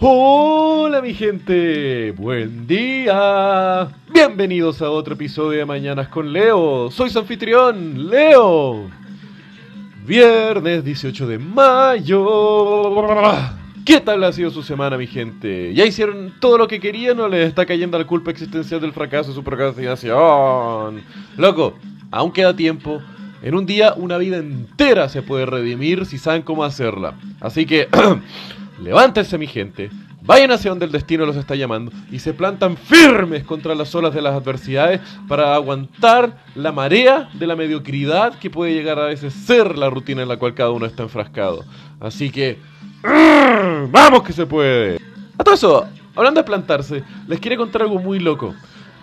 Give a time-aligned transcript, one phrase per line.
[0.00, 3.88] Hola mi gente, buen día.
[4.12, 6.88] Bienvenidos a otro episodio de Mañanas con Leo.
[6.92, 8.88] Soy su anfitrión, Leo.
[10.06, 12.94] Viernes 18 de mayo.
[13.84, 15.74] ¿Qué tal ha sido su semana, mi gente?
[15.74, 19.30] ¿Ya hicieron todo lo que querían o les está cayendo la culpa existencial del fracaso
[19.30, 21.02] de su procrastinación?
[21.36, 21.74] Loco,
[22.12, 23.02] aún queda tiempo.
[23.42, 27.14] En un día, una vida entera se puede redimir si saben cómo hacerla.
[27.40, 27.88] Así que,
[28.80, 29.90] levántense, mi gente.
[30.22, 34.12] Vayan hacia donde el destino los está llamando y se plantan firmes contra las olas
[34.12, 39.32] de las adversidades para aguantar la marea de la mediocridad que puede llegar a veces
[39.32, 41.64] ser la rutina en la cual cada uno está enfrascado.
[42.00, 42.58] Así que,
[43.90, 45.00] ¡vamos que se puede!
[45.38, 48.54] A todo eso, hablando de plantarse, les quiero contar algo muy loco.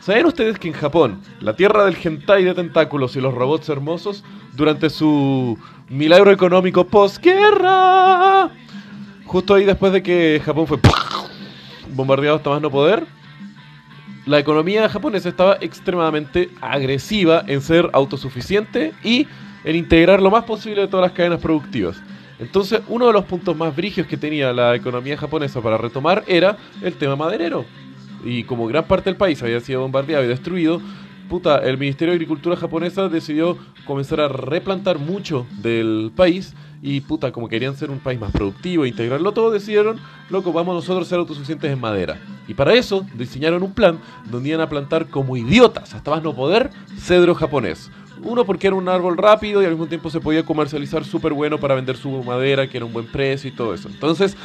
[0.00, 4.24] ¿Saben ustedes que en Japón, la tierra del hentai de tentáculos y los robots hermosos,
[4.54, 5.56] durante su
[5.88, 8.21] milagro económico postguerra,
[9.32, 10.78] justo ahí después de que Japón fue
[11.94, 13.06] bombardeado hasta más no poder,
[14.26, 19.26] la economía japonesa estaba extremadamente agresiva en ser autosuficiente y
[19.64, 21.96] en integrar lo más posible de todas las cadenas productivas.
[22.38, 26.58] Entonces, uno de los puntos más brigios que tenía la economía japonesa para retomar era
[26.82, 27.64] el tema maderero
[28.24, 30.82] y como gran parte del país había sido bombardeado y destruido,
[31.32, 36.52] puta, el Ministerio de Agricultura japonesa decidió comenzar a replantar mucho del país
[36.82, 40.74] y puta, como querían ser un país más productivo e integrarlo todo, decidieron, loco, vamos
[40.74, 42.20] nosotros a ser autosuficientes en madera.
[42.48, 43.98] Y para eso diseñaron un plan
[44.30, 47.90] donde iban a plantar como idiotas, hasta más no poder, cedro japonés.
[48.24, 51.58] Uno porque era un árbol rápido y al mismo tiempo se podía comercializar súper bueno
[51.58, 53.88] para vender su madera, que era un buen precio y todo eso.
[53.88, 54.36] Entonces,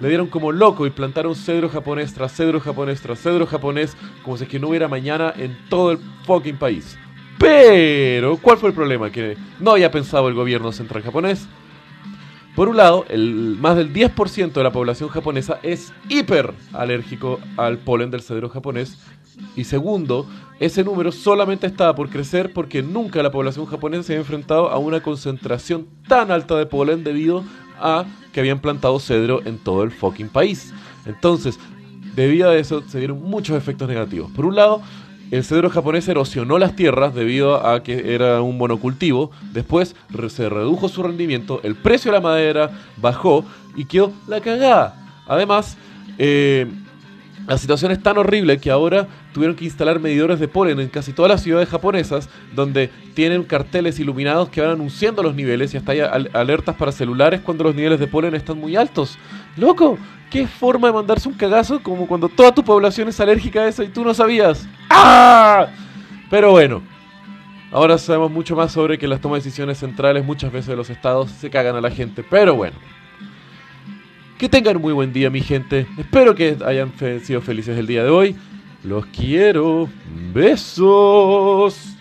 [0.00, 4.36] le dieron como loco y plantaron cedro japonés tras cedro japonés tras cedro japonés, como
[4.36, 6.98] si es que no hubiera mañana en todo el fucking país.
[7.38, 9.10] Pero, ¿cuál fue el problema?
[9.10, 11.48] Que no había pensado el gobierno central japonés.
[12.54, 17.78] Por un lado, el, más del 10% de la población japonesa es hiper alérgico al
[17.78, 18.98] polen del cedro japonés.
[19.56, 20.26] Y segundo,
[20.60, 24.78] ese número solamente estaba por crecer porque nunca la población japonesa se había enfrentado a
[24.78, 27.42] una concentración tan alta de polen debido
[27.80, 30.72] a que habían plantado cedro en todo el fucking país.
[31.06, 31.58] Entonces,
[32.14, 34.30] debido a eso, se dieron muchos efectos negativos.
[34.30, 34.80] Por un lado,
[35.34, 39.32] el cedro japonés erosionó las tierras debido a que era un monocultivo.
[39.52, 39.96] Después
[40.28, 43.44] se redujo su rendimiento, el precio de la madera bajó
[43.74, 44.94] y quedó la cagada.
[45.26, 45.76] Además,
[46.18, 46.66] eh,
[47.48, 51.12] la situación es tan horrible que ahora tuvieron que instalar medidores de polen en casi
[51.12, 55.92] todas las ciudades japonesas, donde tienen carteles iluminados que van anunciando los niveles y hasta
[55.92, 56.00] hay
[56.32, 59.18] alertas para celulares cuando los niveles de polen están muy altos.
[59.56, 59.98] Loco,
[60.30, 63.82] qué forma de mandarse un cagazo como cuando toda tu población es alérgica a eso
[63.82, 64.66] y tú no sabías.
[64.88, 65.66] ¡Ah!
[66.30, 66.80] Pero bueno,
[67.72, 70.90] ahora sabemos mucho más sobre que las tomas de decisiones centrales muchas veces de los
[70.90, 72.22] estados se cagan a la gente.
[72.22, 72.76] Pero bueno.
[74.38, 75.86] Que tengan muy buen día, mi gente.
[75.96, 76.92] Espero que hayan
[77.22, 78.36] sido felices el día de hoy.
[78.84, 79.88] Los quiero.
[80.34, 81.93] Besos.